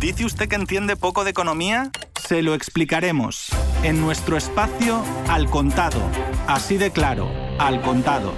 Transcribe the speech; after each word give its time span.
¿Dice 0.00 0.24
usted 0.24 0.48
que 0.48 0.56
entiende 0.56 0.96
poco 0.96 1.24
de 1.24 1.30
economía? 1.30 1.90
Se 2.26 2.40
lo 2.40 2.54
explicaremos 2.54 3.50
en 3.82 4.00
nuestro 4.00 4.38
espacio 4.38 5.04
Al 5.28 5.50
Contado. 5.50 6.00
Así 6.46 6.78
de 6.78 6.90
claro, 6.90 7.28
Al 7.58 7.82
Contado. 7.82 8.32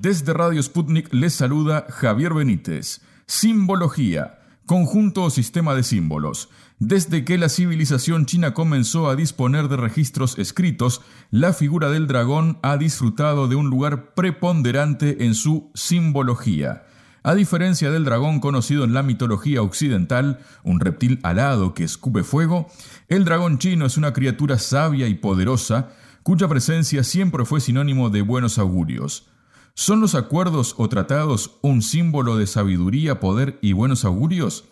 Desde 0.00 0.32
Radio 0.32 0.62
Sputnik 0.62 1.12
les 1.12 1.34
saluda 1.34 1.84
Javier 1.90 2.32
Benítez. 2.32 3.02
Simbología, 3.26 4.38
conjunto 4.64 5.24
o 5.24 5.30
sistema 5.30 5.74
de 5.74 5.82
símbolos. 5.82 6.48
Desde 6.78 7.26
que 7.26 7.36
la 7.36 7.50
civilización 7.50 8.24
china 8.24 8.54
comenzó 8.54 9.10
a 9.10 9.14
disponer 9.14 9.68
de 9.68 9.76
registros 9.76 10.38
escritos, 10.38 11.02
la 11.30 11.52
figura 11.52 11.90
del 11.90 12.06
dragón 12.06 12.58
ha 12.62 12.78
disfrutado 12.78 13.46
de 13.46 13.56
un 13.56 13.68
lugar 13.68 14.14
preponderante 14.14 15.26
en 15.26 15.34
su 15.34 15.70
simbología. 15.74 16.84
A 17.24 17.36
diferencia 17.36 17.90
del 17.92 18.04
dragón 18.04 18.40
conocido 18.40 18.82
en 18.82 18.94
la 18.94 19.04
mitología 19.04 19.62
occidental, 19.62 20.40
un 20.64 20.80
reptil 20.80 21.20
alado 21.22 21.72
que 21.72 21.84
escupe 21.84 22.24
fuego, 22.24 22.68
el 23.08 23.24
dragón 23.24 23.58
chino 23.58 23.86
es 23.86 23.96
una 23.96 24.12
criatura 24.12 24.58
sabia 24.58 25.06
y 25.06 25.14
poderosa, 25.14 25.90
cuya 26.24 26.48
presencia 26.48 27.04
siempre 27.04 27.44
fue 27.44 27.60
sinónimo 27.60 28.10
de 28.10 28.22
buenos 28.22 28.58
augurios. 28.58 29.28
¿Son 29.74 30.00
los 30.00 30.16
acuerdos 30.16 30.74
o 30.78 30.88
tratados 30.88 31.58
un 31.62 31.80
símbolo 31.80 32.36
de 32.36 32.48
sabiduría, 32.48 33.20
poder 33.20 33.58
y 33.62 33.72
buenos 33.72 34.04
augurios? 34.04 34.64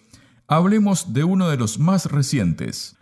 Hablemos 0.48 1.12
de 1.12 1.22
uno 1.22 1.48
de 1.48 1.56
los 1.56 1.78
más 1.78 2.06
recientes. 2.06 2.96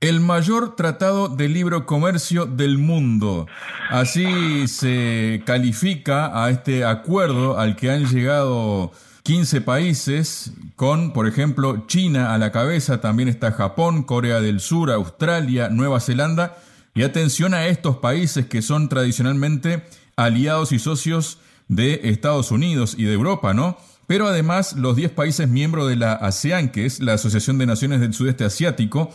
El 0.00 0.20
mayor 0.20 0.76
tratado 0.76 1.28
de 1.28 1.48
libre 1.48 1.84
comercio 1.84 2.46
del 2.46 2.78
mundo. 2.78 3.48
Así 3.90 4.68
se 4.68 5.42
califica 5.44 6.44
a 6.44 6.50
este 6.50 6.84
acuerdo 6.84 7.58
al 7.58 7.74
que 7.74 7.90
han 7.90 8.06
llegado 8.06 8.92
15 9.24 9.60
países, 9.62 10.52
con, 10.76 11.12
por 11.12 11.26
ejemplo, 11.26 11.84
China 11.88 12.32
a 12.32 12.38
la 12.38 12.52
cabeza, 12.52 13.00
también 13.00 13.28
está 13.28 13.50
Japón, 13.50 14.04
Corea 14.04 14.40
del 14.40 14.60
Sur, 14.60 14.92
Australia, 14.92 15.68
Nueva 15.68 15.98
Zelanda. 15.98 16.58
Y 16.94 17.02
atención 17.02 17.52
a 17.52 17.66
estos 17.66 17.96
países 17.96 18.46
que 18.46 18.62
son 18.62 18.88
tradicionalmente 18.88 19.82
aliados 20.14 20.70
y 20.70 20.78
socios 20.78 21.38
de 21.66 22.02
Estados 22.04 22.52
Unidos 22.52 22.94
y 22.96 23.02
de 23.02 23.14
Europa, 23.14 23.52
¿no? 23.52 23.76
Pero 24.06 24.28
además 24.28 24.74
los 24.74 24.94
10 24.94 25.10
países 25.10 25.48
miembros 25.48 25.88
de 25.88 25.96
la 25.96 26.12
ASEAN, 26.12 26.70
que 26.70 26.86
es 26.86 27.00
la 27.00 27.14
Asociación 27.14 27.58
de 27.58 27.66
Naciones 27.66 28.00
del 28.00 28.14
Sudeste 28.14 28.44
Asiático, 28.44 29.12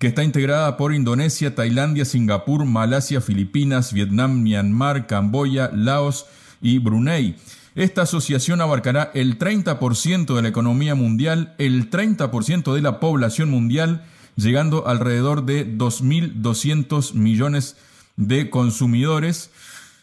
que 0.00 0.06
está 0.06 0.24
integrada 0.24 0.78
por 0.78 0.94
Indonesia, 0.94 1.54
Tailandia, 1.54 2.06
Singapur, 2.06 2.64
Malasia, 2.64 3.20
Filipinas, 3.20 3.92
Vietnam, 3.92 4.42
Myanmar, 4.42 5.06
Camboya, 5.06 5.70
Laos 5.74 6.24
y 6.62 6.78
Brunei. 6.78 7.36
Esta 7.74 8.02
asociación 8.02 8.62
abarcará 8.62 9.10
el 9.12 9.38
30% 9.38 10.34
de 10.34 10.42
la 10.42 10.48
economía 10.48 10.94
mundial, 10.94 11.54
el 11.58 11.90
30% 11.90 12.74
de 12.74 12.80
la 12.80 12.98
población 12.98 13.50
mundial, 13.50 14.06
llegando 14.36 14.88
alrededor 14.88 15.44
de 15.44 15.66
2.200 15.76 17.12
millones 17.12 17.76
de 18.16 18.48
consumidores 18.48 19.50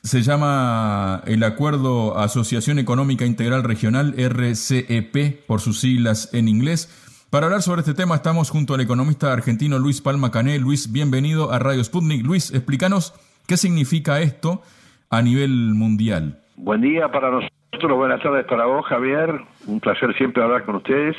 se 0.03 0.21
llama 0.21 1.21
el 1.25 1.43
Acuerdo 1.43 2.17
Asociación 2.17 2.79
Económica 2.79 3.25
Integral 3.25 3.63
Regional, 3.63 4.15
RCEP, 4.17 5.45
por 5.45 5.59
sus 5.59 5.81
siglas 5.81 6.29
en 6.31 6.47
inglés. 6.47 6.87
Para 7.29 7.47
hablar 7.47 7.61
sobre 7.61 7.81
este 7.81 7.93
tema 7.93 8.15
estamos 8.15 8.49
junto 8.49 8.73
al 8.73 8.79
economista 8.79 9.33
argentino 9.33 9.79
Luis 9.79 9.99
Palma 9.99 10.31
Cané. 10.31 10.59
Luis, 10.59 10.93
bienvenido 10.93 11.51
a 11.51 11.59
Radio 11.59 11.83
Sputnik. 11.83 12.25
Luis, 12.25 12.53
explícanos 12.53 13.13
qué 13.45 13.57
significa 13.57 14.21
esto 14.21 14.61
a 15.09 15.21
nivel 15.21 15.73
mundial. 15.73 16.39
Buen 16.55 16.79
día 16.79 17.11
para 17.11 17.29
nosotros, 17.29 17.97
buenas 17.97 18.21
tardes 18.23 18.45
para 18.45 18.65
vos, 18.65 18.85
Javier. 18.85 19.41
Un 19.65 19.81
placer 19.81 20.15
siempre 20.15 20.41
hablar 20.41 20.63
con 20.63 20.75
ustedes. 20.75 21.17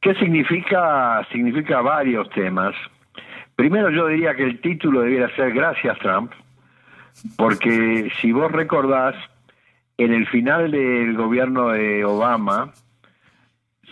¿Qué 0.00 0.14
significa? 0.14 1.22
Significa 1.30 1.82
varios 1.82 2.30
temas. 2.30 2.74
Primero 3.56 3.90
yo 3.90 4.06
diría 4.06 4.34
que 4.34 4.44
el 4.44 4.58
título 4.62 5.02
debiera 5.02 5.28
ser 5.36 5.52
Gracias 5.52 5.98
Trump, 5.98 6.32
porque 7.36 8.10
si 8.22 8.32
vos 8.32 8.50
recordás, 8.50 9.16
en 9.98 10.14
el 10.14 10.26
final 10.28 10.70
del 10.70 11.14
gobierno 11.14 11.68
de 11.68 12.06
Obama, 12.06 12.72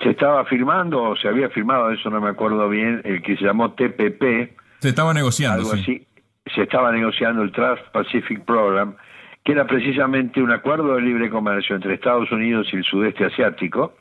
se 0.00 0.10
estaba 0.10 0.44
firmando, 0.44 1.02
o 1.02 1.16
se 1.16 1.28
había 1.28 1.48
firmado, 1.50 1.90
eso 1.90 2.10
no 2.10 2.20
me 2.20 2.30
acuerdo 2.30 2.68
bien, 2.68 3.00
el 3.04 3.22
que 3.22 3.36
se 3.36 3.44
llamó 3.44 3.72
TPP. 3.72 4.56
Se 4.78 4.88
estaba 4.88 5.12
negociando, 5.12 5.60
algo 5.60 5.72
así. 5.72 6.06
Se 6.54 6.62
estaba 6.62 6.90
negociando 6.92 7.42
el 7.42 7.52
Trans-Pacific 7.52 8.44
Program, 8.44 8.96
que 9.44 9.52
era 9.52 9.66
precisamente 9.66 10.42
un 10.42 10.50
acuerdo 10.50 10.94
de 10.96 11.02
libre 11.02 11.30
comercio 11.30 11.76
entre 11.76 11.94
Estados 11.94 12.30
Unidos 12.32 12.68
y 12.72 12.76
el 12.76 12.84
sudeste 12.84 13.26
asiático. 13.26 13.94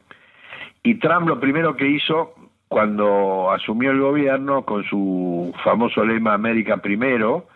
Y 0.84 0.96
Trump 0.96 1.28
lo 1.28 1.40
primero 1.40 1.76
que 1.76 1.88
hizo 1.88 2.34
cuando 2.68 3.52
asumió 3.52 3.92
el 3.92 4.00
gobierno 4.00 4.64
con 4.64 4.84
su 4.86 5.54
famoso 5.64 6.06
lema 6.06 6.34
América 6.34 6.78
primero, 6.78 7.48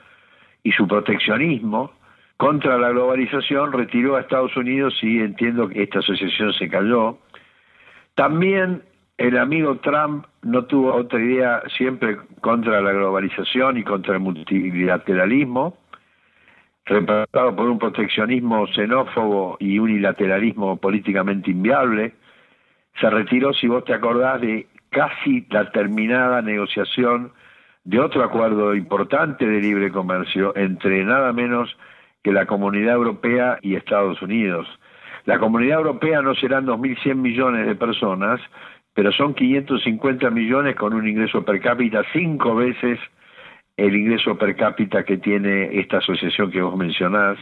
y 0.66 0.72
su 0.72 0.88
proteccionismo 0.88 1.94
contra 2.38 2.78
la 2.78 2.90
globalización 2.90 3.72
retiró 3.72 4.16
a 4.16 4.22
Estados 4.22 4.58
Unidos 4.58 4.94
y 5.02 5.20
entiendo 5.20 5.70
que 5.70 5.84
esta 5.84 6.00
asociación 6.00 6.54
se 6.54 6.68
cayó. 6.68 7.20
También 8.16 8.84
el 9.18 9.38
amigo 9.38 9.78
Trump 9.78 10.26
no 10.42 10.66
tuvo 10.66 10.94
otra 10.94 11.20
idea 11.20 11.64
siempre 11.78 12.18
contra 12.42 12.82
la 12.82 12.92
globalización 12.92 13.78
y 13.78 13.84
contra 13.84 14.16
el 14.16 14.22
multilateralismo, 14.22 15.78
representado 16.86 17.56
por 17.56 17.70
un 17.70 17.80
proteccionismo 17.80 18.68
xenófobo 18.68 19.58
y 19.60 19.80
unilateralismo 19.80 20.78
políticamente 20.78 21.52
inviable. 21.52 22.14
Se 23.00 23.10
retiró, 23.10 23.54
si 23.54 23.68
vos 23.68 23.84
te 23.84 23.94
acordás, 23.94 24.42
de 24.42 24.68
casi 24.90 25.46
la 25.50 25.72
terminada 25.72 26.42
negociación 26.42 27.34
de 27.84 28.00
otro 28.00 28.24
acuerdo 28.24 28.76
importante 28.76 29.46
de 29.46 29.62
libre 29.62 29.92
comercio 29.92 30.56
entre 30.56 31.04
nada 31.04 31.34
menos 31.34 31.76
que 32.24 32.32
la 32.32 32.46
Comunidad 32.46 32.96
Europea 32.96 33.60
y 33.62 33.76
Estados 33.76 34.22
Unidos. 34.22 34.68
La 35.26 35.40
Comunidad 35.40 35.80
Europea 35.80 36.22
no 36.22 36.36
serán 36.36 36.66
2.100 36.66 37.16
millones 37.16 37.66
de 37.66 37.76
personas, 37.76 38.40
pero 38.94 39.12
son 39.12 39.34
550 39.34 40.30
millones 40.30 40.76
con 40.76 40.94
un 40.94 41.08
ingreso 41.08 41.44
per 41.44 41.60
cápita 41.60 42.04
cinco 42.14 42.56
veces 42.56 43.00
el 43.78 43.96
ingreso 43.96 44.38
per 44.38 44.56
cápita 44.56 45.04
que 45.04 45.18
tiene 45.18 45.80
esta 45.80 45.98
asociación 45.98 46.52
que 46.52 46.62
vos 46.62 46.78
mencionás. 46.78 47.38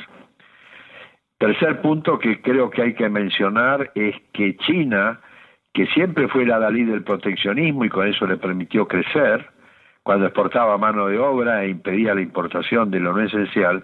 Tercer 1.38 1.82
punto 1.82 2.18
que 2.18 2.42
creo 2.42 2.70
que 2.70 2.82
hay 2.82 2.94
que 2.94 3.10
mencionar 3.10 3.92
es 3.96 4.16
que 4.32 4.56
China, 4.58 5.20
que 5.74 5.86
siempre 5.88 6.28
fue 6.30 6.46
la 6.46 6.60
Dalí 6.60 6.86
del 6.86 7.04
proteccionismo 7.04 7.86
y 7.86 7.90
con 7.90 8.08
eso 8.08 8.26
le 8.26 8.38
permitió 8.38 8.88
crecer, 8.88 9.46
cuando 10.04 10.26
exportaba 10.26 10.78
mano 10.78 11.08
de 11.08 11.20
obra 11.20 11.64
e 11.64 11.70
impedía 11.70 12.16
la 12.16 12.22
importación 12.22 12.90
de 12.92 13.00
lo 13.00 13.14
no 13.14 13.22
esencial, 13.22 13.84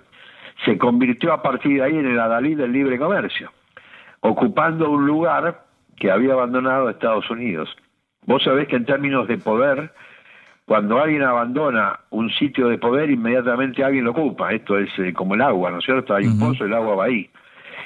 se 0.66 0.78
convirtió 0.78 1.34
a 1.34 1.42
partir 1.42 1.78
de 1.78 1.84
ahí 1.84 1.98
en 1.98 2.06
el 2.06 2.20
adalid 2.20 2.58
del 2.58 2.72
libre 2.72 2.98
comercio, 2.98 3.52
ocupando 4.22 4.90
un 4.90 5.06
lugar 5.06 5.66
que 5.98 6.12
había 6.12 6.34
abandonado 6.34 6.90
Estados 6.90 7.30
Unidos. 7.30 7.76
Vos 8.26 8.44
sabés 8.44 8.68
que 8.68 8.76
en 8.76 8.86
términos 8.86 9.28
de 9.28 9.38
poder, 9.38 9.92
cuando 10.66 11.00
alguien 11.00 11.24
abandona 11.24 12.00
un 12.12 12.30
sitio 12.32 12.68
de 12.68 12.78
poder, 12.78 13.10
inmediatamente 13.10 13.84
alguien 13.84 14.06
lo 14.06 14.12
ocupa. 14.12 14.54
Esto 14.54 14.78
es 14.78 14.90
eh, 15.00 15.14
como 15.14 15.36
el 15.36 15.42
agua, 15.42 15.72
¿no 15.72 15.80
es 15.80 15.86
cierto? 15.86 16.14
Hay 16.14 16.26
un 16.26 16.40
pozo, 16.40 16.66
el 16.66 16.74
agua 16.74 16.96
va 16.96 17.06
ahí. 17.06 17.30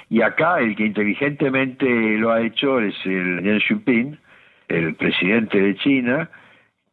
Y 0.09 0.21
acá 0.21 0.59
el 0.59 0.75
que 0.75 0.85
inteligentemente 0.85 1.87
lo 2.17 2.31
ha 2.31 2.41
hecho 2.41 2.79
es 2.79 2.93
el 3.05 3.41
Deng 3.41 3.61
Xiaoping, 3.61 4.19
el 4.67 4.95
presidente 4.95 5.59
de 5.59 5.75
China, 5.75 6.29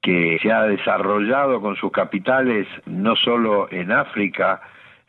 que 0.00 0.38
se 0.40 0.50
ha 0.50 0.62
desarrollado 0.62 1.60
con 1.60 1.76
sus 1.76 1.92
capitales 1.92 2.66
no 2.86 3.16
solo 3.16 3.68
en 3.70 3.92
África, 3.92 4.60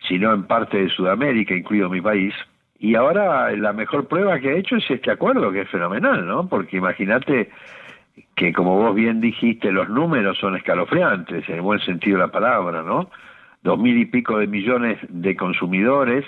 sino 0.08 0.34
en 0.34 0.44
parte 0.44 0.78
de 0.78 0.90
Sudamérica, 0.90 1.53
incluido 1.53 1.90
mi 1.90 2.02
país. 2.02 2.34
Y 2.84 2.96
ahora 2.96 3.52
la 3.56 3.74
mejor 3.74 4.08
prueba 4.08 4.40
que 4.40 4.50
ha 4.50 4.56
hecho 4.56 4.75
es 4.78 4.90
este 4.90 5.12
acuerdo, 5.12 5.52
que 5.52 5.62
es 5.62 5.69
fenomenal, 5.69 6.25
¿no? 6.25 6.50
Porque 6.50 6.78
imagínate 6.78 7.52
que, 8.35 8.52
como 8.53 8.76
vos 8.76 8.96
bien 8.96 9.22
dijiste, 9.22 9.72
los 9.72 9.88
números 9.88 10.40
son 10.40 10.55
escalofriantes, 10.55 11.47
en 11.47 11.55
el 11.58 11.61
buen 11.61 11.79
sentido 11.82 12.17
de 12.17 12.26
la 12.26 12.32
palabra, 12.32 12.82
¿no? 12.82 13.11
Dos 13.61 13.78
mil 13.78 13.96
y 14.00 14.05
pico 14.05 14.40
de 14.40 14.47
millones 14.47 14.97
de 15.09 15.35
consumidores, 15.35 16.26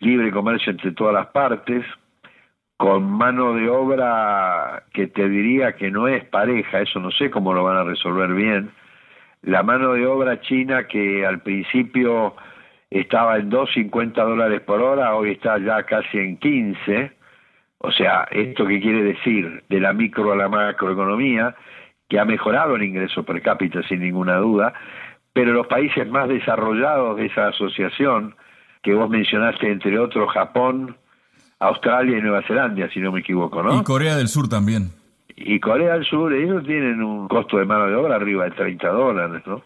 libre 0.00 0.30
comercio 0.30 0.70
entre 0.70 0.92
todas 0.92 1.14
las 1.14 1.28
partes, 1.28 1.82
con 2.76 3.10
mano 3.10 3.54
de 3.54 3.70
obra 3.70 4.82
que 4.92 5.06
te 5.06 5.30
diría 5.30 5.76
que 5.76 5.90
no 5.90 6.08
es 6.08 6.22
pareja, 6.26 6.82
eso 6.82 7.00
no 7.00 7.10
sé 7.10 7.30
cómo 7.30 7.54
lo 7.54 7.64
van 7.64 7.78
a 7.78 7.84
resolver 7.84 8.34
bien. 8.34 8.70
La 9.40 9.62
mano 9.62 9.94
de 9.94 10.06
obra 10.06 10.42
china 10.42 10.86
que 10.86 11.24
al 11.24 11.40
principio 11.40 12.34
estaba 12.90 13.38
en 13.38 13.50
2.50 13.50 14.14
dólares 14.14 14.60
por 14.62 14.82
hora, 14.82 15.14
hoy 15.14 15.32
está 15.32 15.58
ya 15.58 15.82
casi 15.84 16.18
en 16.18 16.36
15. 16.38 17.12
O 17.78 17.92
sea, 17.92 18.26
¿esto 18.30 18.66
qué 18.66 18.80
quiere 18.80 19.02
decir? 19.02 19.62
De 19.68 19.80
la 19.80 19.92
micro 19.92 20.32
a 20.32 20.36
la 20.36 20.48
macroeconomía, 20.48 21.54
que 22.08 22.18
ha 22.18 22.24
mejorado 22.24 22.74
el 22.74 22.82
ingreso 22.82 23.22
per 23.22 23.40
cápita 23.40 23.82
sin 23.84 24.00
ninguna 24.00 24.36
duda, 24.36 24.74
pero 25.32 25.52
los 25.52 25.68
países 25.68 26.08
más 26.10 26.28
desarrollados 26.28 27.16
de 27.16 27.26
esa 27.26 27.48
asociación, 27.48 28.34
que 28.82 28.94
vos 28.94 29.08
mencionaste 29.08 29.70
entre 29.70 29.98
otros 29.98 30.32
Japón, 30.32 30.96
Australia 31.60 32.18
y 32.18 32.22
Nueva 32.22 32.42
Zelanda, 32.42 32.88
si 32.90 32.98
no 33.00 33.12
me 33.12 33.20
equivoco, 33.20 33.62
¿no? 33.62 33.78
Y 33.78 33.84
Corea 33.84 34.16
del 34.16 34.28
Sur 34.28 34.48
también. 34.48 34.90
Y 35.36 35.60
Corea 35.60 35.94
del 35.94 36.04
Sur, 36.04 36.32
ellos 36.32 36.64
tienen 36.64 37.02
un 37.02 37.28
costo 37.28 37.58
de 37.58 37.64
mano 37.64 37.86
de 37.86 37.94
obra 37.94 38.16
arriba 38.16 38.44
de 38.44 38.50
30 38.50 38.88
dólares, 38.88 39.42
¿no? 39.46 39.62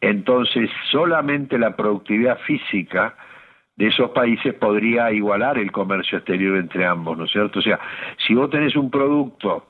Entonces, 0.00 0.70
solamente 0.90 1.58
la 1.58 1.76
productividad 1.76 2.38
física 2.40 3.14
de 3.76 3.86
esos 3.86 4.10
países 4.10 4.54
podría 4.54 5.10
igualar 5.10 5.58
el 5.58 5.72
comercio 5.72 6.18
exterior 6.18 6.58
entre 6.58 6.84
ambos, 6.84 7.16
¿no 7.16 7.24
es 7.24 7.32
cierto? 7.32 7.60
O 7.60 7.62
sea, 7.62 7.78
si 8.26 8.34
vos 8.34 8.50
tenés 8.50 8.76
un 8.76 8.90
producto 8.90 9.66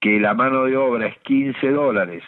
que 0.00 0.20
la 0.20 0.34
mano 0.34 0.64
de 0.64 0.76
obra 0.76 1.06
es 1.06 1.18
15 1.20 1.70
dólares 1.70 2.22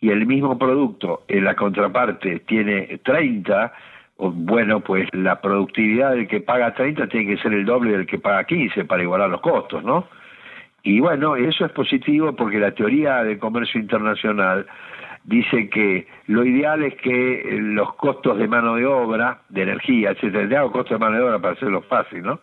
y 0.00 0.10
el 0.10 0.26
mismo 0.26 0.58
producto 0.58 1.24
en 1.28 1.44
la 1.44 1.54
contraparte 1.54 2.40
tiene 2.40 2.98
30, 3.04 3.72
bueno, 4.16 4.80
pues 4.80 5.08
la 5.12 5.40
productividad 5.40 6.12
del 6.12 6.26
que 6.26 6.40
paga 6.40 6.74
30 6.74 7.06
tiene 7.06 7.36
que 7.36 7.42
ser 7.42 7.52
el 7.52 7.64
doble 7.64 7.92
del 7.92 8.06
que 8.06 8.18
paga 8.18 8.44
15 8.44 8.84
para 8.84 9.02
igualar 9.02 9.30
los 9.30 9.40
costos, 9.40 9.84
¿no? 9.84 10.08
Y 10.82 11.00
bueno, 11.00 11.36
eso 11.36 11.66
es 11.66 11.72
positivo 11.72 12.34
porque 12.34 12.58
la 12.58 12.72
teoría 12.72 13.22
del 13.22 13.38
comercio 13.38 13.80
internacional 13.80 14.66
dice 15.28 15.68
que 15.68 16.06
lo 16.26 16.44
ideal 16.44 16.82
es 16.82 16.94
que 16.96 17.58
los 17.60 17.94
costos 17.94 18.38
de 18.38 18.48
mano 18.48 18.76
de 18.76 18.86
obra, 18.86 19.42
de 19.50 19.62
energía, 19.62 20.12
etcétera, 20.12 20.48
te 20.48 20.56
hago 20.56 20.72
costos 20.72 20.98
de 20.98 21.04
mano 21.04 21.16
de 21.18 21.22
obra 21.22 21.38
para 21.38 21.54
hacerlo 21.54 21.82
fácil, 21.82 22.22
¿no? 22.22 22.40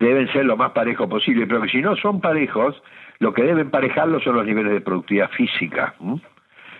Deben 0.00 0.30
ser 0.32 0.44
lo 0.44 0.56
más 0.56 0.72
parejos 0.72 1.08
posible, 1.08 1.46
pero 1.46 1.62
que 1.62 1.68
si 1.68 1.80
no 1.80 1.94
son 1.94 2.20
parejos, 2.20 2.82
lo 3.20 3.32
que 3.32 3.44
deben 3.44 3.70
parejarlo 3.70 4.20
son 4.20 4.34
los 4.34 4.44
niveles 4.44 4.72
de 4.72 4.80
productividad 4.80 5.30
física. 5.30 5.94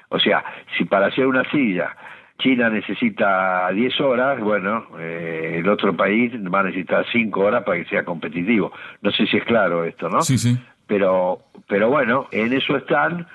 O 0.09 0.19
sea, 0.19 0.45
si 0.77 0.85
para 0.87 1.07
hacer 1.07 1.27
una 1.27 1.49
silla 1.51 1.97
China 2.39 2.69
necesita 2.69 3.71
10 3.73 4.01
horas, 4.01 4.41
bueno, 4.41 4.87
eh, 4.99 5.59
el 5.61 5.69
otro 5.69 5.97
país 5.97 6.33
va 6.53 6.61
a 6.61 6.65
necesitar 6.65 7.07
5 7.13 7.41
horas 7.41 7.63
para 7.63 7.79
que 7.79 7.89
sea 7.89 8.05
competitivo. 8.05 8.73
No 9.03 9.13
sé 9.13 9.27
si 9.27 9.37
es 9.37 9.45
claro 9.45 9.85
esto, 9.85 10.09
¿no? 10.09 10.23
Sí, 10.23 10.37
sí. 10.37 10.59
Pero, 10.89 11.43
pero 11.69 11.89
bueno, 11.89 12.27
en 12.33 12.53
eso 12.53 12.77
están 12.77 13.29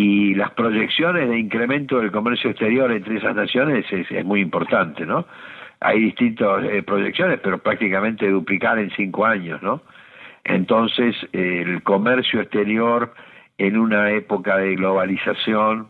y 0.00 0.32
las 0.36 0.52
proyecciones 0.52 1.28
de 1.28 1.40
incremento 1.40 1.98
del 1.98 2.12
comercio 2.12 2.50
exterior 2.50 2.92
entre 2.92 3.16
esas 3.16 3.34
naciones 3.34 3.84
es, 3.90 4.24
muy 4.24 4.40
importante, 4.40 5.04
¿no? 5.04 5.26
Hay 5.80 5.98
distintas 5.98 6.62
eh, 6.66 6.84
proyecciones, 6.84 7.40
pero 7.42 7.58
prácticamente 7.58 8.30
duplicar 8.30 8.78
en 8.78 8.92
cinco 8.92 9.26
años, 9.26 9.60
¿no? 9.60 9.82
Entonces, 10.44 11.16
el 11.32 11.82
comercio 11.82 12.40
exterior 12.40 13.12
en 13.58 13.76
una 13.76 14.12
época 14.12 14.58
de 14.58 14.76
globalización 14.76 15.88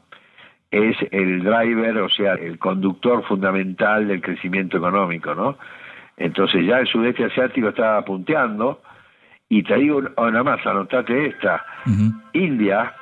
es 0.71 0.97
el 1.11 1.45
driver, 1.45 1.99
o 1.99 2.09
sea, 2.09 2.33
el 2.33 2.59
conductor 2.59 3.23
fundamental 3.25 4.09
del 4.09 4.23
crecimiento 4.23 4.79
económico, 4.79 5.35
¿no? 5.35 5.59
Entonces 6.17 6.65
ya 6.65 6.79
el 6.79 6.87
sudeste 6.87 7.27
asiático 7.27 7.69
está 7.69 8.03
punteando, 8.07 8.81
y 9.51 9.63
te 9.65 9.77
digo 9.77 10.01
una 10.17 10.43
más, 10.43 10.67
anotate 10.67 11.27
esta, 11.27 11.63
India, 12.33 12.95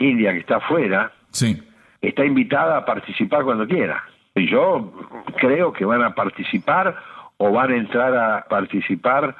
India 0.00 0.32
que 0.32 0.40
está 0.40 0.56
afuera, 0.56 1.12
sí. 1.30 1.62
está 2.00 2.24
invitada 2.24 2.78
a 2.78 2.84
participar 2.84 3.44
cuando 3.44 3.68
quiera. 3.68 4.02
Y 4.34 4.48
yo 4.48 4.92
creo 5.36 5.72
que 5.72 5.84
van 5.84 6.02
a 6.02 6.14
participar 6.14 6.96
o 7.36 7.52
van 7.52 7.72
a 7.72 7.76
entrar 7.76 8.16
a 8.16 8.44
participar 8.48 9.36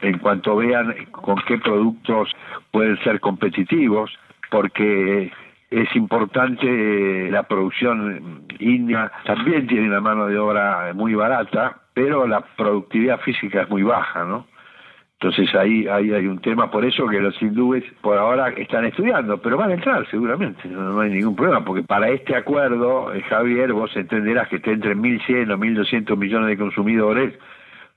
en 0.00 0.18
cuanto 0.18 0.56
vean 0.56 0.94
con 1.10 1.36
qué 1.46 1.58
productos 1.58 2.30
pueden 2.70 2.98
ser 3.02 3.20
competitivos, 3.20 4.10
porque 4.50 5.30
es 5.70 5.96
importante 5.96 7.30
la 7.30 7.44
producción 7.44 8.44
india, 8.58 9.10
también 9.24 9.66
tiene 9.66 9.88
una 9.88 10.00
mano 10.00 10.26
de 10.26 10.38
obra 10.38 10.92
muy 10.94 11.14
barata, 11.14 11.78
pero 11.94 12.26
la 12.26 12.40
productividad 12.40 13.20
física 13.20 13.62
es 13.62 13.70
muy 13.70 13.82
baja, 13.82 14.24
¿no? 14.24 14.46
Entonces 15.22 15.54
ahí, 15.54 15.86
ahí 15.86 16.12
hay 16.12 16.26
un 16.26 16.40
tema, 16.40 16.68
por 16.68 16.84
eso 16.84 17.06
que 17.06 17.20
los 17.20 17.40
hindúes 17.40 17.84
por 18.00 18.18
ahora 18.18 18.48
están 18.48 18.86
estudiando, 18.86 19.40
pero 19.40 19.56
van 19.56 19.70
a 19.70 19.74
entrar 19.74 20.04
seguramente, 20.10 20.68
no, 20.68 20.98
hay 20.98 21.10
ningún 21.10 21.36
problema, 21.36 21.64
porque 21.64 21.84
para 21.84 22.08
este 22.08 22.34
acuerdo, 22.34 23.14
eh, 23.14 23.22
Javier, 23.22 23.72
vos 23.72 23.94
entenderás 23.94 24.48
que 24.48 24.58
te 24.58 24.72
entren 24.72 25.00
1.100 25.00 25.52
o 25.52 25.58
1.200 25.58 26.16
millones 26.16 26.48
de 26.48 26.58
consumidores, 26.58 27.34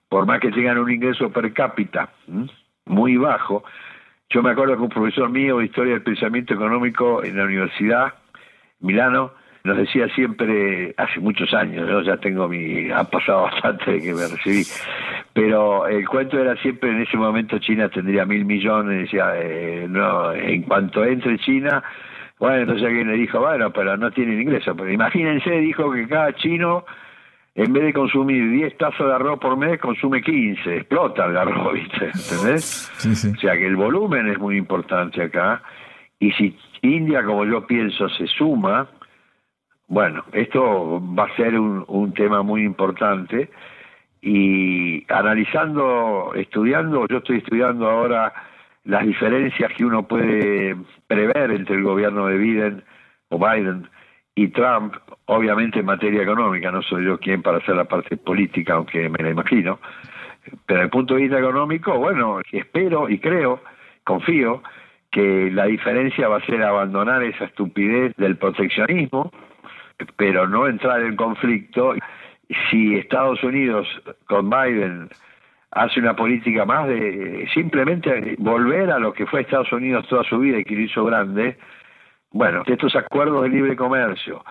por 0.07 0.27
más 0.27 0.39
que 0.39 0.51
tengan 0.51 0.77
un 0.77 0.92
ingreso 0.92 1.31
per 1.31 1.51
cápita 1.51 2.10
muy 2.86 3.18
bajo, 3.18 3.63
yo 4.30 4.44
me 4.44 4.51
acuerdo 4.51 4.75
que 4.75 4.83
un 4.83 4.89
profesor 4.89 5.28
mío 5.28 5.57
de 5.57 5.66
Historia 5.66 5.94
del 5.94 6.04
Pensamiento 6.04 6.54
Económico 6.54 7.24
en 7.24 7.38
la 7.38 7.45
Universidad, 7.45 8.13
Milano, 8.81 9.31
nos 9.66 9.78
decía 9.78 10.07
siempre, 10.10 10.94
hace 10.95 11.19
muchos 11.19 11.51
años, 11.56 11.89
yo 11.89 12.01
ya 12.04 12.18
tengo 12.18 12.48
mi, 12.48 12.92
ha 12.92 13.04
pasado 13.04 13.42
bastante 13.51 13.94
de 13.94 14.01
que 14.01 14.13
me 14.13 14.28
recibí, 14.28 14.63
pero 15.35 15.85
el 15.85 16.07
cuento 16.07 16.39
era 16.39 16.55
siempre 16.61 16.91
en 16.91 17.01
ese 17.01 17.17
momento 17.17 17.59
China 17.59 17.89
tendría 17.89 18.25
mil 18.25 18.45
millones, 18.45 19.01
decía, 19.01 19.33
eh, 19.35 19.85
no, 19.85 20.31
en 20.31 20.61
cuanto 20.61 21.03
entre 21.03 21.37
China, 21.39 21.83
bueno, 22.39 22.59
entonces 22.59 22.87
alguien 22.87 23.09
le 23.11 23.17
dijo, 23.17 23.41
bueno, 23.41 23.69
pero 23.73 23.97
no 23.97 24.11
tienen 24.11 24.41
ingreso, 24.41 24.73
pero 24.73 24.89
imagínense, 24.89 25.51
dijo 25.59 25.91
que 25.91 26.07
cada 26.07 26.33
chino 26.35 26.85
en 27.53 27.73
vez 27.73 27.83
de 27.83 27.93
consumir 27.93 28.49
10 28.49 28.77
tazas 28.77 29.07
de 29.07 29.13
arroz 29.13 29.37
por 29.39 29.57
mes, 29.57 29.77
consume 29.81 30.21
15, 30.21 30.77
explota 30.77 31.25
el 31.25 31.35
arroz, 31.35 31.73
¿viste? 31.73 32.05
¿Entendés? 32.05 32.89
O 33.35 33.39
sea 33.41 33.57
que 33.57 33.67
el 33.67 33.75
volumen 33.75 34.29
es 34.29 34.39
muy 34.39 34.55
importante 34.55 35.21
acá. 35.21 35.61
Y 36.17 36.31
si 36.31 36.57
India, 36.81 37.25
como 37.25 37.43
yo 37.43 37.67
pienso, 37.67 38.07
se 38.07 38.25
suma, 38.27 38.87
bueno, 39.89 40.23
esto 40.31 41.01
va 41.13 41.25
a 41.25 41.35
ser 41.35 41.59
un, 41.59 41.83
un 41.89 42.13
tema 42.13 42.41
muy 42.41 42.63
importante. 42.63 43.49
Y 44.27 45.06
analizando, 45.07 46.33
estudiando, 46.33 47.06
yo 47.07 47.18
estoy 47.18 47.38
estudiando 47.38 47.88
ahora 47.88 48.33
las 48.83 49.06
diferencias 49.06 49.72
que 49.74 49.86
uno 49.86 50.07
puede 50.07 50.75
prever 51.06 51.51
entre 51.51 51.75
el 51.75 51.83
gobierno 51.83 52.25
de 52.25 52.38
Biden 52.39 52.83
o 53.30 53.38
Biden 53.38 53.88
y 54.33 54.48
Trump, 54.48 54.95
obviamente 55.25 55.81
en 55.81 55.86
materia 55.86 56.24
económica, 56.24 56.72
no 56.72 56.81
soy 56.81 57.06
yo 57.06 57.19
quien 57.19 57.44
para 57.44 57.60
hacer 57.60 57.75
la 57.75 57.86
parte 57.86 58.18
política, 58.18 58.74
aunque 58.74 59.10
me 59.10 59.19
la 59.19 59.30
imagino, 59.30 59.80
pero 60.66 60.80
desde 60.80 60.83
el 60.86 60.89
punto 60.89 61.13
de 61.13 61.21
vista 61.21 61.38
económico, 61.38 61.95
bueno, 62.00 62.39
espero 62.51 63.07
y 63.07 63.19
creo, 63.19 63.62
confío, 64.04 64.63
que 65.12 65.51
la 65.51 65.66
diferencia 65.66 66.28
va 66.28 66.38
a 66.38 66.45
ser 66.48 66.63
abandonar 66.63 67.21
esa 67.21 67.45
estupidez 67.45 68.16
del 68.18 68.38
proteccionismo, 68.38 69.31
pero 70.18 70.48
no 70.48 70.68
entrar 70.68 71.01
en 71.01 71.16
conflicto. 71.16 71.94
Si 72.69 72.95
Estados 72.95 73.44
Unidos 73.44 73.88
con 74.27 74.50
Biden 74.50 75.09
hace 75.71 76.00
una 76.00 76.15
política 76.15 76.65
más 76.65 76.88
de 76.88 77.47
simplemente 77.53 78.36
volver 78.39 78.92
a 78.92 79.00
lo 79.00 79.13
que 79.13 79.25
fue 79.25 79.42
Estados 79.42 79.71
Unidos 79.71 80.07
toda 80.07 80.24
su 80.24 80.39
vida 80.39 80.59
y 80.59 80.63
que 80.63 80.75
lo 80.75 80.81
hizo 80.81 81.06
grande, 81.06 81.57
bueno, 82.31 82.64
estos 82.66 82.95
acuerdos 82.95 83.44
de 83.44 83.49
libre 83.49 83.75
comercio, 83.75 84.44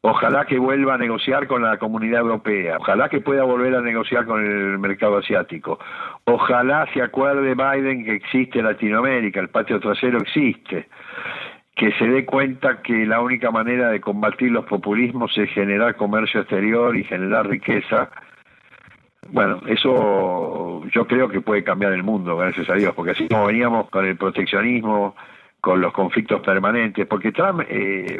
ojalá 0.00 0.46
que 0.46 0.58
vuelva 0.58 0.94
a 0.94 0.98
negociar 0.98 1.46
con 1.46 1.62
la 1.62 1.78
comunidad 1.78 2.20
europea, 2.20 2.78
ojalá 2.78 3.08
que 3.08 3.20
pueda 3.20 3.44
volver 3.44 3.74
a 3.74 3.82
negociar 3.82 4.24
con 4.24 4.44
el 4.44 4.78
mercado 4.78 5.18
asiático, 5.18 5.78
ojalá 6.24 6.86
se 6.94 7.02
acuerde 7.02 7.54
Biden 7.54 8.04
que 8.04 8.14
existe 8.14 8.62
Latinoamérica, 8.62 9.40
el 9.40 9.48
patio 9.48 9.80
trasero 9.80 10.18
existe, 10.18 10.88
que 11.80 11.92
se 11.92 12.06
dé 12.06 12.26
cuenta 12.26 12.82
que 12.82 13.06
la 13.06 13.22
única 13.22 13.50
manera 13.50 13.88
de 13.88 14.02
combatir 14.02 14.50
los 14.50 14.66
populismos 14.66 15.32
es 15.38 15.48
generar 15.48 15.96
comercio 15.96 16.40
exterior 16.40 16.94
y 16.94 17.04
generar 17.04 17.48
riqueza. 17.48 18.10
Bueno, 19.30 19.62
eso 19.66 20.84
yo 20.92 21.06
creo 21.06 21.30
que 21.30 21.40
puede 21.40 21.64
cambiar 21.64 21.94
el 21.94 22.02
mundo, 22.02 22.36
gracias 22.36 22.68
a 22.68 22.74
Dios, 22.74 22.92
porque 22.94 23.12
así 23.12 23.28
como 23.28 23.46
veníamos 23.46 23.88
con 23.88 24.04
el 24.04 24.18
proteccionismo, 24.18 25.16
con 25.62 25.80
los 25.80 25.94
conflictos 25.94 26.42
permanentes, 26.42 27.06
porque 27.06 27.32
Trump, 27.32 27.62
eh, 27.66 28.18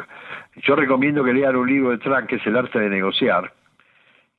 yo 0.63 0.75
recomiendo 0.75 1.23
que 1.23 1.31
lean 1.31 1.55
un 1.55 1.69
libro 1.69 1.91
de 1.91 1.99
Trump 1.99 2.25
que 2.25 2.37
es 2.37 2.47
El 2.47 2.57
arte 2.57 2.79
de 2.79 2.89
negociar, 2.89 3.53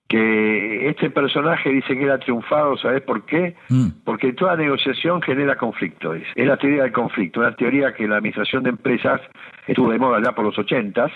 que 0.08 0.88
este 0.88 1.10
personaje 1.10 1.70
dice 1.70 1.96
que 1.96 2.04
él 2.04 2.10
ha 2.10 2.18
triunfado, 2.18 2.76
¿sabes 2.76 3.02
por 3.02 3.24
qué? 3.24 3.54
Mm. 3.68 3.88
Porque 4.04 4.32
toda 4.34 4.56
negociación 4.56 5.22
genera 5.22 5.56
conflicto, 5.56 6.14
es, 6.14 6.24
la 6.36 6.56
teoría 6.56 6.82
del 6.82 6.92
conflicto, 6.92 7.40
una 7.40 7.56
teoría 7.56 7.94
que 7.94 8.06
la 8.06 8.16
administración 8.16 8.62
de 8.64 8.70
empresas 8.70 9.20
estuvo 9.66 9.90
de 9.90 9.98
moda 9.98 10.20
ya 10.22 10.32
por 10.32 10.44
los 10.44 10.58
ochentas, 10.58 11.10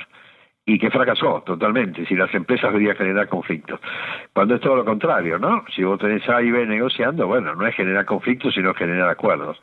y 0.68 0.80
que 0.80 0.90
fracasó 0.90 1.42
totalmente, 1.46 2.04
si 2.06 2.16
las 2.16 2.34
empresas 2.34 2.72
deberían 2.72 2.96
generar 2.96 3.28
conflictos. 3.28 3.80
Cuando 4.32 4.56
es 4.56 4.60
todo 4.60 4.74
lo 4.74 4.84
contrario, 4.84 5.38
¿no? 5.38 5.64
Si 5.74 5.84
vos 5.84 5.98
tenés 5.98 6.28
A 6.28 6.42
y 6.42 6.50
B 6.50 6.66
negociando, 6.66 7.28
bueno, 7.28 7.54
no 7.54 7.64
es 7.66 7.74
generar 7.76 8.04
conflictos, 8.04 8.52
sino 8.52 8.74
generar 8.74 9.08
acuerdos. 9.08 9.62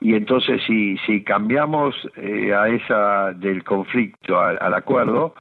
Y 0.00 0.14
entonces 0.14 0.62
si, 0.66 0.96
si 1.06 1.22
cambiamos 1.22 1.94
eh, 2.16 2.54
a 2.54 2.68
esa 2.68 3.32
del 3.34 3.62
conflicto 3.62 4.40
al, 4.40 4.72
acuerdo, 4.72 5.34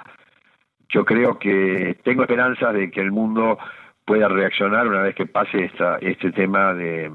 yo 0.89 1.05
creo 1.05 1.37
que 1.37 1.97
tengo 2.03 2.23
esperanza 2.23 2.73
de 2.73 2.89
que 2.91 3.01
el 3.01 3.11
mundo 3.11 3.57
pueda 4.05 4.27
reaccionar 4.27 4.87
una 4.87 5.03
vez 5.03 5.15
que 5.15 5.27
pase 5.27 5.65
esta, 5.65 5.97
este 5.97 6.31
tema 6.31 6.73
de, 6.73 7.11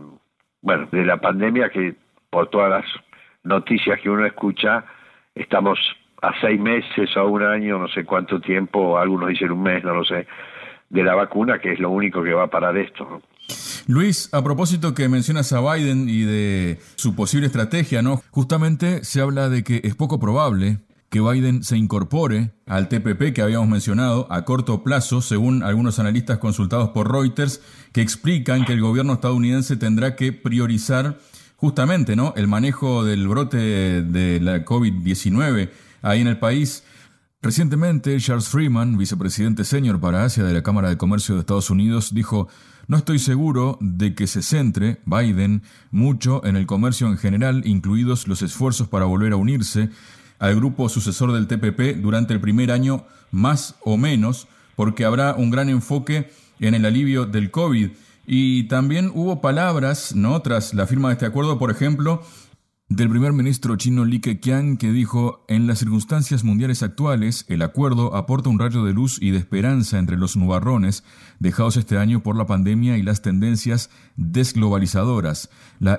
bueno, 0.62 0.88
de 0.92 1.04
la 1.04 1.16
pandemia 1.16 1.68
que 1.70 1.94
por 2.30 2.50
todas 2.50 2.70
las 2.70 2.84
noticias 3.42 4.00
que 4.00 4.08
uno 4.08 4.24
escucha, 4.26 4.84
estamos 5.34 5.78
a 6.22 6.32
seis 6.40 6.60
meses 6.60 7.16
a 7.16 7.24
un 7.24 7.42
año, 7.42 7.78
no 7.78 7.88
sé 7.88 8.04
cuánto 8.04 8.40
tiempo, 8.40 8.96
algunos 8.98 9.28
dicen 9.28 9.50
un 9.50 9.62
mes, 9.62 9.84
no 9.84 9.94
lo 9.94 10.04
sé, 10.04 10.26
de 10.88 11.02
la 11.02 11.14
vacuna, 11.14 11.58
que 11.58 11.72
es 11.72 11.80
lo 11.80 11.90
único 11.90 12.22
que 12.22 12.32
va 12.32 12.44
a 12.44 12.50
parar 12.50 12.76
esto. 12.76 13.20
Luis, 13.86 14.32
a 14.32 14.42
propósito 14.42 14.94
que 14.94 15.08
mencionas 15.08 15.52
a 15.52 15.60
Biden 15.60 16.08
y 16.08 16.22
de 16.22 16.78
su 16.96 17.14
posible 17.14 17.46
estrategia, 17.46 18.00
¿no? 18.00 18.22
Justamente 18.30 19.04
se 19.04 19.20
habla 19.20 19.48
de 19.48 19.62
que 19.62 19.80
es 19.84 19.94
poco 19.94 20.18
probable 20.18 20.78
que 21.14 21.21
Biden 21.21 21.62
se 21.62 21.76
incorpore 21.76 22.50
al 22.66 22.88
TPP 22.88 23.33
que 23.33 23.40
habíamos 23.40 23.68
mencionado 23.68 24.26
a 24.33 24.44
corto 24.44 24.83
plazo, 24.83 25.23
según 25.23 25.62
algunos 25.62 26.00
analistas 26.00 26.38
consultados 26.38 26.88
por 26.88 27.12
Reuters, 27.12 27.61
que 27.92 28.00
explican 28.00 28.64
que 28.64 28.73
el 28.73 28.80
gobierno 28.80 29.12
estadounidense 29.12 29.76
tendrá 29.76 30.16
que 30.16 30.33
priorizar 30.33 31.21
justamente 31.54 32.16
¿no? 32.16 32.35
el 32.37 32.49
manejo 32.49 33.04
del 33.04 33.28
brote 33.28 33.59
de 34.02 34.40
la 34.40 34.64
COVID-19 34.64 35.71
ahí 36.02 36.21
en 36.21 36.26
el 36.26 36.40
país. 36.40 36.83
Recientemente, 37.40 38.18
Charles 38.18 38.49
Freeman, 38.49 38.99
vicepresidente 38.99 39.62
senior 39.62 40.00
para 40.00 40.25
Asia 40.25 40.42
de 40.42 40.52
la 40.52 40.64
Cámara 40.64 40.88
de 40.88 40.97
Comercio 40.97 41.37
de 41.37 41.42
Estados 41.42 41.71
Unidos, 41.71 42.12
dijo, 42.12 42.49
no 42.88 42.97
estoy 42.97 43.21
seguro 43.21 43.78
de 43.80 44.16
que 44.16 44.26
se 44.26 44.42
centre 44.42 45.00
Biden 45.06 45.62
mucho 45.92 46.44
en 46.44 46.56
el 46.56 46.66
comercio 46.66 47.06
en 47.06 47.18
general, 47.18 47.62
incluidos 47.66 48.26
los 48.26 48.42
esfuerzos 48.42 48.88
para 48.88 49.04
volver 49.04 49.33
a 49.33 49.37
unirse 49.37 49.90
al 50.38 50.54
grupo 50.56 50.88
sucesor 50.88 51.32
del 51.32 51.46
TPP 51.46 52.00
durante 52.00 52.32
el 52.32 52.40
primer 52.40 52.70
año, 52.70 53.04
más 53.30 53.76
o 53.82 53.96
menos, 53.96 54.48
porque 54.76 55.04
habrá 55.04 55.34
un 55.34 55.50
gran 55.50 55.68
enfoque 55.68 56.30
en 56.60 56.74
el 56.74 56.84
alivio 56.84 57.26
del 57.26 57.50
COVID. 57.50 57.90
Y 58.26 58.64
también 58.64 59.10
hubo 59.14 59.40
palabras, 59.40 60.14
¿no? 60.14 60.40
Tras 60.40 60.74
la 60.74 60.86
firma 60.86 61.08
de 61.08 61.14
este 61.14 61.26
acuerdo, 61.26 61.58
por 61.58 61.70
ejemplo, 61.70 62.22
del 62.96 63.08
primer 63.08 63.32
ministro 63.32 63.74
chino 63.74 64.04
Li 64.04 64.20
Keqiang 64.20 64.76
que 64.76 64.92
dijo, 64.92 65.44
en 65.48 65.66
las 65.66 65.80
circunstancias 65.80 66.44
mundiales 66.44 66.84
actuales, 66.84 67.44
el 67.48 67.62
acuerdo 67.62 68.14
aporta 68.14 68.50
un 68.50 68.60
rayo 68.60 68.84
de 68.84 68.92
luz 68.92 69.18
y 69.20 69.32
de 69.32 69.38
esperanza 69.38 69.98
entre 69.98 70.16
los 70.16 70.36
nubarrones 70.36 71.02
dejados 71.40 71.76
este 71.76 71.98
año 71.98 72.22
por 72.22 72.36
la 72.36 72.46
pandemia 72.46 72.96
y 72.96 73.02
las 73.02 73.20
tendencias 73.20 73.90
desglobalizadoras. 74.14 75.50
La 75.80 75.98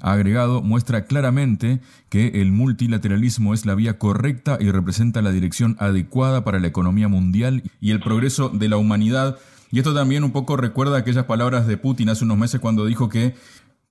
ha 0.00 0.12
agregado, 0.12 0.62
muestra 0.62 1.04
claramente 1.06 1.80
que 2.10 2.40
el 2.40 2.52
multilateralismo 2.52 3.52
es 3.52 3.66
la 3.66 3.74
vía 3.74 3.98
correcta 3.98 4.58
y 4.60 4.70
representa 4.70 5.20
la 5.20 5.32
dirección 5.32 5.76
adecuada 5.80 6.44
para 6.44 6.60
la 6.60 6.68
economía 6.68 7.08
mundial 7.08 7.64
y 7.80 7.90
el 7.90 7.98
progreso 7.98 8.50
de 8.50 8.68
la 8.68 8.76
humanidad. 8.76 9.38
Y 9.72 9.78
esto 9.78 9.92
también 9.92 10.22
un 10.22 10.30
poco 10.30 10.56
recuerda 10.56 10.98
aquellas 10.98 11.24
palabras 11.24 11.66
de 11.66 11.76
Putin 11.76 12.08
hace 12.08 12.24
unos 12.24 12.38
meses 12.38 12.60
cuando 12.60 12.86
dijo 12.86 13.08
que 13.08 13.34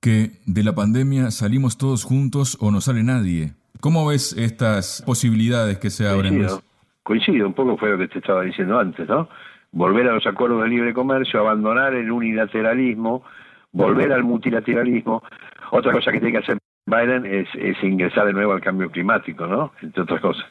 que 0.05 0.37
de 0.45 0.61
la 0.61 0.75
pandemia 0.75 1.31
salimos 1.31 1.79
todos 1.79 2.03
juntos 2.03 2.59
o 2.61 2.69
no 2.69 2.79
sale 2.79 3.01
nadie. 3.01 3.53
¿Cómo 3.81 4.05
ves 4.05 4.37
estas 4.37 5.01
posibilidades 5.03 5.79
que 5.79 5.89
se 5.89 6.07
abren? 6.07 6.37
Coincido, 6.37 6.61
coincido 7.01 7.47
un 7.47 7.53
poco 7.55 7.75
fue 7.75 7.89
lo 7.89 7.97
que 7.97 8.07
te 8.09 8.19
estaba 8.19 8.43
diciendo 8.43 8.77
antes, 8.77 9.09
¿no? 9.09 9.27
Volver 9.71 10.07
a 10.07 10.13
los 10.13 10.27
acuerdos 10.27 10.61
de 10.61 10.69
libre 10.69 10.93
comercio, 10.93 11.39
abandonar 11.39 11.95
el 11.95 12.11
unilateralismo, 12.11 13.23
volver 13.71 14.13
al 14.13 14.23
multilateralismo. 14.23 15.23
Otra 15.71 15.91
cosa 15.91 16.11
que 16.11 16.19
tiene 16.19 16.33
que 16.33 16.43
hacer 16.43 16.59
Biden 16.85 17.25
es, 17.25 17.47
es, 17.55 17.83
ingresar 17.83 18.27
de 18.27 18.33
nuevo 18.33 18.53
al 18.53 18.61
cambio 18.61 18.91
climático, 18.91 19.47
¿no? 19.47 19.71
Entre 19.81 20.03
otras 20.03 20.21
cosas. 20.21 20.45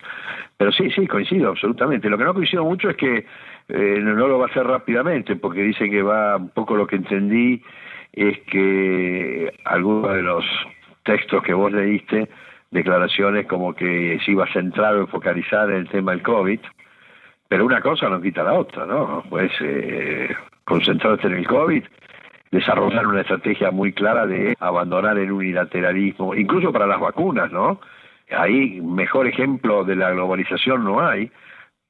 Pero 0.56 0.73
sí, 0.73 0.90
sí, 0.90 1.06
coincido 1.06 1.50
absolutamente. 1.50 2.11
Lo 2.11 2.18
que 2.18 2.25
no 2.25 2.34
coincido 2.34 2.64
mucho 2.64 2.90
es 2.90 2.96
que 2.96 3.25
eh, 3.68 4.00
no 4.02 4.26
lo 4.26 4.40
va 4.40 4.46
a 4.46 4.49
hacer 4.49 4.66
rápidamente, 4.66 5.37
porque 5.37 5.62
dice 5.62 5.88
que 5.88 6.02
va 6.02 6.38
un 6.38 6.49
poco 6.49 6.75
lo 6.75 6.88
que 6.88 6.96
entendí 6.96 7.62
es 8.14 8.38
que 8.42 9.52
algunos 9.64 10.14
de 10.14 10.23
los 10.23 10.44
textos 11.04 11.42
que 11.42 11.54
vos 11.54 11.73
leíste, 11.73 12.28
declaraciones 12.71 13.47
como 13.47 13.75
que 13.75 14.18
se 14.25 14.33
iba 14.33 14.44
a 14.44 14.52
centrar 14.52 14.97
o 14.97 15.06
focalizar 15.06 15.71
en 15.71 15.76
el 15.76 15.88
tema 15.88 16.12
del 16.12 16.23
COVID, 16.23 16.61
pero 17.49 17.66
una 17.66 17.80
cosa 17.80 18.09
no 18.09 18.21
quita 18.21 18.42
la 18.42 18.54
otra, 18.54 18.87
¿no? 18.87 19.23
Pues 19.28 19.50
eh, 19.61 20.35
concentrarte 20.64 21.26
en 21.26 21.35
el 21.35 21.47
COVID, 21.47 21.85
desarrollar 22.50 23.06
una 23.06 23.21
estrategia 23.21 23.71
muy 23.71 23.92
clara 23.92 24.26
de 24.26 24.56
abandonar 24.61 25.18
el 25.18 25.33
unilateralismo, 25.33 26.35
incluso 26.35 26.73
para 26.73 26.87
las 26.87 27.00
vacunas, 27.00 27.50
¿no? 27.52 27.80
Ahí 28.30 28.80
mejor 28.80 29.26
ejemplo 29.26 29.85
de 29.85 29.97
la 29.97 30.11
globalización 30.12 30.85
no 30.85 31.06
hay, 31.06 31.30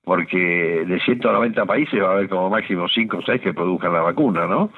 porque 0.04 0.85
de 0.87 1.00
190 1.00 1.64
países 1.64 2.02
va 2.02 2.09
a 2.09 2.12
haber 2.12 2.28
como 2.28 2.50
máximo 2.50 2.88
5 2.88 3.19
o 3.19 3.23
6 3.23 3.40
que 3.40 3.54
produzcan 3.54 3.93
la 3.93 4.00
vacuna, 4.00 4.47
¿no? 4.47 4.71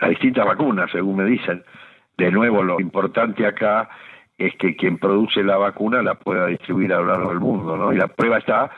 A 0.00 0.08
distintas 0.08 0.46
vacunas, 0.46 0.90
según 0.90 1.16
me 1.16 1.24
dicen. 1.24 1.62
De 2.16 2.30
nuevo, 2.30 2.62
lo 2.62 2.80
importante 2.80 3.46
acá 3.46 3.88
es 4.36 4.54
que 4.56 4.74
quien 4.74 4.98
produce 4.98 5.42
la 5.42 5.56
vacuna 5.58 6.02
la 6.02 6.14
pueda 6.14 6.46
distribuir 6.46 6.92
a 6.92 7.00
lo 7.00 7.06
largo 7.06 7.28
del 7.30 7.40
mundo, 7.40 7.76
¿no? 7.76 7.92
Y 7.92 7.96
la 7.96 8.08
prueba 8.08 8.38
está 8.38 8.70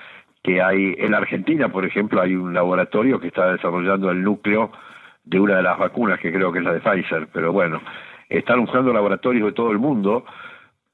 que 0.42 0.60
hay 0.60 0.94
en 0.98 1.14
Argentina, 1.14 1.68
por 1.68 1.84
ejemplo, 1.84 2.20
hay 2.20 2.34
un 2.34 2.52
laboratorio 2.52 3.20
que 3.20 3.28
está 3.28 3.52
desarrollando 3.52 4.10
el 4.10 4.22
núcleo 4.24 4.72
de 5.24 5.38
una 5.38 5.56
de 5.56 5.62
las 5.62 5.78
vacunas, 5.78 6.18
que 6.18 6.32
creo 6.32 6.52
que 6.52 6.58
es 6.58 6.64
la 6.64 6.72
de 6.72 6.80
Pfizer, 6.80 7.28
pero 7.32 7.52
bueno, 7.52 7.80
están 8.28 8.58
usando 8.58 8.92
laboratorios 8.92 9.46
de 9.46 9.52
todo 9.52 9.70
el 9.70 9.78
mundo 9.78 10.24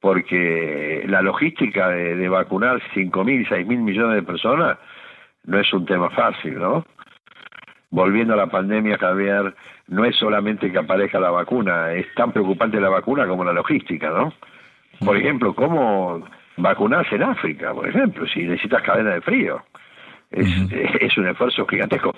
porque 0.01 1.05
la 1.09 1.23
logística 1.23 1.89
de, 1.89 2.15
de 2.15 2.29
vacunar 2.29 2.81
5.000, 2.95 3.49
6.000 3.49 3.65
millones 3.79 4.17
de 4.17 4.23
personas 4.23 4.79
no 5.45 5.59
es 5.59 5.73
un 5.73 5.87
tema 5.87 6.11
fácil, 6.11 6.59
¿no? 6.59 6.85
volviendo 7.91 8.35
a 8.35 8.37
la 8.37 8.49
pandemia, 8.49 8.99
Javier, 8.99 9.55
no 9.89 10.05
es 10.05 10.17
solamente 10.17 10.71
que 10.71 10.79
aparezca 10.79 11.19
la 11.19 11.31
vacuna, 11.31 11.93
es 11.93 12.07
tan 12.15 12.33
preocupante 12.33 12.81
la 12.81 12.91
vacuna 12.91 13.27
como 13.27 13.45
la 13.45 13.53
logística, 13.53 14.11
¿no? 14.11 14.33
Por 15.05 15.17
ejemplo, 15.17 15.55
¿cómo 15.55 16.25
vacunarse 16.57 17.17
en 17.17 17.23
África, 17.23 17.73
por 17.73 17.89
ejemplo, 17.89 18.27
si 18.27 18.43
necesitas 18.43 18.83
cadena 18.83 19.15
de 19.15 19.21
frío? 19.21 19.63
Es, 20.31 20.47
es 21.01 21.17
un 21.17 21.29
esfuerzo 21.29 21.67
gigantesco. 21.67 22.15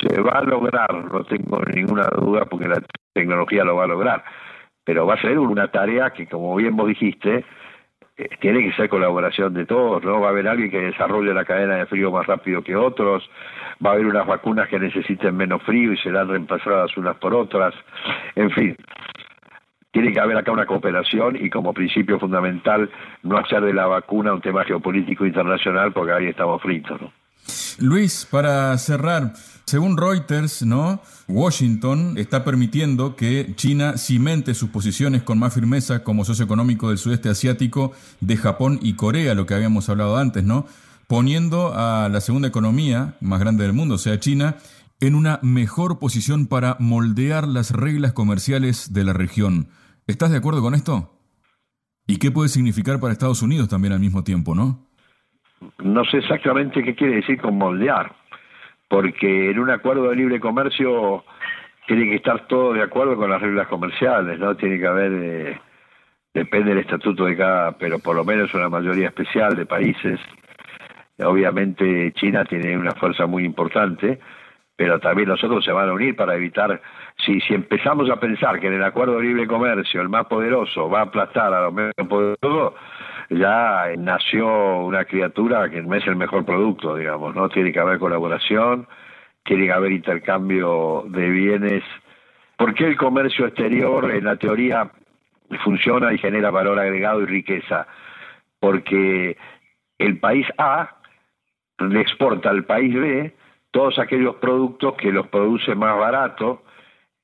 Se 0.00 0.20
va 0.20 0.38
a 0.38 0.42
lograr, 0.42 0.92
no 0.94 1.24
tengo 1.24 1.60
ninguna 1.74 2.08
duda, 2.08 2.44
porque 2.44 2.68
la 2.68 2.82
tecnología 3.14 3.64
lo 3.64 3.76
va 3.76 3.84
a 3.84 3.88
lograr, 3.88 4.24
pero 4.84 5.06
va 5.06 5.14
a 5.14 5.20
ser 5.20 5.38
una 5.38 5.68
tarea 5.68 6.10
que, 6.10 6.26
como 6.26 6.54
bien 6.56 6.76
vos 6.76 6.88
dijiste, 6.88 7.44
tiene 8.40 8.62
que 8.62 8.72
ser 8.72 8.88
colaboración 8.88 9.52
de 9.52 9.66
todos, 9.66 10.02
¿no? 10.02 10.20
Va 10.20 10.28
a 10.28 10.30
haber 10.30 10.48
alguien 10.48 10.70
que 10.70 10.80
desarrolle 10.80 11.34
la 11.34 11.44
cadena 11.44 11.76
de 11.76 11.86
frío 11.86 12.10
más 12.10 12.26
rápido 12.26 12.62
que 12.62 12.74
otros, 12.74 13.28
va 13.84 13.90
a 13.90 13.92
haber 13.94 14.06
unas 14.06 14.26
vacunas 14.26 14.68
que 14.68 14.78
necesiten 14.78 15.36
menos 15.36 15.62
frío 15.62 15.92
y 15.92 15.98
serán 15.98 16.28
reemplazadas 16.28 16.96
unas 16.96 17.16
por 17.16 17.34
otras, 17.34 17.74
en 18.34 18.50
fin. 18.50 18.76
Tiene 19.90 20.12
que 20.12 20.20
haber 20.20 20.36
acá 20.36 20.52
una 20.52 20.66
cooperación 20.66 21.36
y 21.36 21.50
como 21.50 21.72
principio 21.72 22.18
fundamental 22.18 22.90
no 23.22 23.38
hacer 23.38 23.62
de 23.62 23.72
la 23.72 23.86
vacuna 23.86 24.32
un 24.32 24.40
tema 24.40 24.64
geopolítico 24.64 25.26
internacional 25.26 25.92
porque 25.92 26.12
ahí 26.12 26.26
estamos 26.26 26.60
fritos, 26.62 27.00
¿no? 27.00 27.12
Luis, 27.78 28.26
para 28.30 28.76
cerrar, 28.78 29.34
según 29.66 29.98
Reuters, 29.98 30.62
¿no? 30.62 31.02
Washington 31.28 32.16
está 32.16 32.42
permitiendo 32.42 33.16
que 33.16 33.52
China 33.54 33.98
cimente 33.98 34.54
sus 34.54 34.70
posiciones 34.70 35.22
con 35.22 35.38
más 35.38 35.52
firmeza 35.52 36.02
como 36.02 36.24
socio 36.24 36.44
económico 36.44 36.88
del 36.88 36.98
sudeste 36.98 37.28
asiático 37.28 37.92
de 38.20 38.38
Japón 38.38 38.78
y 38.80 38.94
Corea, 38.94 39.34
lo 39.34 39.44
que 39.44 39.54
habíamos 39.54 39.88
hablado 39.90 40.16
antes, 40.16 40.42
¿no? 40.42 40.66
Poniendo 41.06 41.74
a 41.74 42.08
la 42.08 42.20
segunda 42.22 42.48
economía 42.48 43.16
más 43.20 43.40
grande 43.40 43.64
del 43.64 43.74
mundo, 43.74 43.96
o 43.96 43.98
sea, 43.98 44.18
China, 44.18 44.56
en 45.00 45.14
una 45.14 45.38
mejor 45.42 45.98
posición 45.98 46.46
para 46.46 46.76
moldear 46.80 47.46
las 47.46 47.72
reglas 47.72 48.14
comerciales 48.14 48.94
de 48.94 49.04
la 49.04 49.12
región. 49.12 49.68
¿Estás 50.06 50.30
de 50.30 50.38
acuerdo 50.38 50.62
con 50.62 50.74
esto? 50.74 51.20
¿Y 52.06 52.16
qué 52.16 52.30
puede 52.30 52.48
significar 52.48 53.00
para 53.00 53.12
Estados 53.12 53.42
Unidos 53.42 53.68
también 53.68 53.92
al 53.92 54.00
mismo 54.00 54.24
tiempo, 54.24 54.54
no? 54.54 54.85
No 55.78 56.04
sé 56.04 56.18
exactamente 56.18 56.82
qué 56.82 56.94
quiere 56.94 57.16
decir 57.16 57.40
con 57.40 57.56
moldear 57.56 58.12
porque 58.88 59.50
en 59.50 59.58
un 59.58 59.70
acuerdo 59.70 60.10
de 60.10 60.16
libre 60.16 60.40
comercio 60.40 61.24
tiene 61.86 62.06
que 62.06 62.16
estar 62.16 62.46
todo 62.46 62.72
de 62.72 62.82
acuerdo 62.82 63.16
con 63.16 63.30
las 63.30 63.40
reglas 63.40 63.68
comerciales, 63.68 64.38
¿no? 64.38 64.56
Tiene 64.56 64.78
que 64.78 64.86
haber, 64.86 65.12
eh, 65.12 65.60
depende 66.34 66.70
del 66.70 66.78
estatuto 66.78 67.24
de 67.24 67.36
cada, 67.36 67.72
pero 67.72 67.98
por 67.98 68.16
lo 68.16 68.24
menos 68.24 68.52
una 68.54 68.68
mayoría 68.68 69.08
especial 69.08 69.56
de 69.56 69.66
países. 69.66 70.20
Obviamente 71.18 72.12
China 72.12 72.44
tiene 72.44 72.76
una 72.76 72.92
fuerza 72.92 73.26
muy 73.26 73.44
importante, 73.44 74.18
pero 74.76 75.00
también 75.00 75.28
nosotros 75.28 75.64
se 75.64 75.72
van 75.72 75.88
a 75.88 75.92
unir 75.92 76.14
para 76.14 76.34
evitar, 76.34 76.80
si, 77.24 77.40
si 77.40 77.54
empezamos 77.54 78.10
a 78.10 78.20
pensar 78.20 78.60
que 78.60 78.66
en 78.66 78.74
el 78.74 78.84
acuerdo 78.84 79.16
de 79.16 79.22
libre 79.22 79.46
comercio 79.46 80.02
el 80.02 80.08
más 80.08 80.26
poderoso 80.26 80.90
va 80.90 81.00
a 81.00 81.04
aplastar 81.04 81.54
a 81.54 81.62
los 81.62 81.72
menos 81.72 81.94
poderosos, 82.08 82.74
ya 83.30 83.86
nació 83.98 84.78
una 84.78 85.04
criatura 85.04 85.68
que 85.68 85.82
no 85.82 85.94
es 85.94 86.06
el 86.06 86.16
mejor 86.16 86.44
producto, 86.44 86.96
digamos, 86.96 87.34
¿no? 87.34 87.48
Tiene 87.48 87.72
que 87.72 87.80
haber 87.80 87.98
colaboración, 87.98 88.86
tiene 89.44 89.66
que 89.66 89.72
haber 89.72 89.92
intercambio 89.92 91.04
de 91.08 91.30
bienes. 91.30 91.84
¿Por 92.56 92.74
qué 92.74 92.86
el 92.86 92.96
comercio 92.96 93.46
exterior 93.46 94.10
en 94.10 94.24
la 94.24 94.36
teoría 94.36 94.90
funciona 95.64 96.12
y 96.12 96.18
genera 96.18 96.50
valor 96.50 96.78
agregado 96.78 97.22
y 97.22 97.26
riqueza? 97.26 97.86
Porque 98.60 99.36
el 99.98 100.18
país 100.18 100.46
A 100.58 100.96
le 101.78 102.00
exporta 102.00 102.50
al 102.50 102.64
país 102.64 102.94
B 102.94 103.34
todos 103.70 103.98
aquellos 103.98 104.36
productos 104.36 104.94
que 104.94 105.12
los 105.12 105.26
produce 105.28 105.74
más 105.74 105.98
barato 105.98 106.62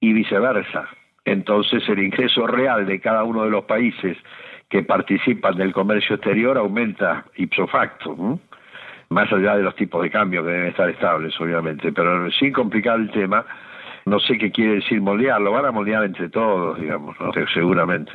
y 0.00 0.12
viceversa. 0.12 0.88
Entonces 1.24 1.88
el 1.88 2.00
ingreso 2.00 2.46
real 2.46 2.86
de 2.86 3.00
cada 3.00 3.24
uno 3.24 3.44
de 3.44 3.50
los 3.50 3.64
países 3.64 4.18
que 4.72 4.82
participan 4.82 5.54
del 5.54 5.70
comercio 5.70 6.16
exterior 6.16 6.56
aumenta 6.56 7.26
ipso 7.36 7.66
facto, 7.66 8.40
más 9.10 9.30
allá 9.30 9.56
de 9.56 9.62
los 9.62 9.76
tipos 9.76 10.02
de 10.02 10.10
cambio 10.10 10.42
que 10.42 10.50
deben 10.50 10.68
estar 10.68 10.88
estables, 10.88 11.38
obviamente, 11.38 11.92
pero 11.92 12.30
sin 12.30 12.54
complicar 12.54 12.98
el 12.98 13.10
tema, 13.10 13.44
no 14.04 14.18
sé 14.20 14.38
qué 14.38 14.50
quiere 14.50 14.76
decir 14.76 15.00
moldear, 15.00 15.40
lo 15.40 15.52
van 15.52 15.66
a 15.66 15.70
moldear 15.70 16.04
entre 16.04 16.28
todos, 16.28 16.80
digamos, 16.80 17.16
seguramente. 17.54 18.12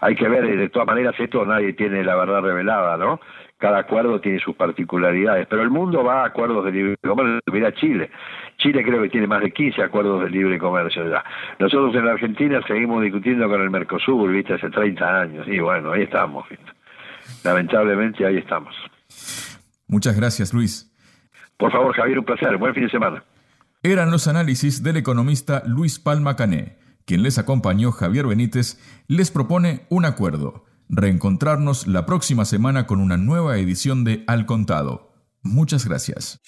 Hay 0.00 0.14
que 0.14 0.28
ver, 0.28 0.56
de 0.56 0.68
todas 0.68 0.86
maneras, 0.86 1.14
esto 1.18 1.44
nadie 1.44 1.72
tiene 1.72 2.04
la 2.04 2.16
verdad 2.16 2.42
revelada, 2.42 2.96
¿no? 2.96 3.20
Cada 3.58 3.80
acuerdo 3.80 4.20
tiene 4.20 4.38
sus 4.40 4.56
particularidades, 4.56 5.46
pero 5.46 5.62
el 5.62 5.70
mundo 5.70 6.02
va 6.02 6.22
a 6.22 6.26
acuerdos 6.26 6.64
de 6.64 6.72
libre 6.72 6.96
comercio. 7.02 7.40
Mira 7.52 7.72
Chile, 7.74 8.10
Chile 8.56 8.82
creo 8.82 9.02
que 9.02 9.10
tiene 9.10 9.26
más 9.26 9.42
de 9.42 9.50
15 9.50 9.82
acuerdos 9.82 10.22
de 10.22 10.30
libre 10.30 10.58
comercio 10.58 11.08
ya. 11.10 11.22
Nosotros 11.58 11.94
en 11.94 12.06
la 12.06 12.12
Argentina 12.12 12.60
seguimos 12.66 13.02
discutiendo 13.02 13.48
con 13.48 13.60
el 13.60 13.68
Mercosur, 13.68 14.30
viste, 14.30 14.54
hace 14.54 14.70
30 14.70 15.20
años, 15.20 15.46
y 15.46 15.58
bueno, 15.58 15.92
ahí 15.92 16.02
estamos, 16.02 16.46
lamentablemente 17.44 18.24
ahí 18.24 18.38
estamos. 18.38 18.74
Muchas 19.88 20.16
gracias, 20.16 20.54
Luis. 20.54 20.86
Por 21.58 21.70
favor, 21.70 21.94
Javier, 21.94 22.18
un 22.18 22.24
placer. 22.24 22.56
Buen 22.56 22.72
fin 22.72 22.84
de 22.84 22.90
semana. 22.90 23.22
Eran 23.82 24.10
los 24.10 24.28
análisis 24.28 24.82
del 24.82 24.98
economista 24.98 25.62
Luis 25.64 25.98
Palma 25.98 26.36
Cané. 26.36 26.78
Quien 27.06 27.22
les 27.22 27.38
acompañó, 27.38 27.92
Javier 27.92 28.26
Benítez, 28.26 28.78
les 29.08 29.30
propone 29.30 29.86
un 29.88 30.04
acuerdo. 30.04 30.66
Reencontrarnos 30.90 31.86
la 31.86 32.04
próxima 32.04 32.44
semana 32.44 32.86
con 32.86 33.00
una 33.00 33.16
nueva 33.16 33.56
edición 33.56 34.04
de 34.04 34.22
Al 34.26 34.44
Contado. 34.44 35.14
Muchas 35.42 35.86
gracias. 35.86 36.42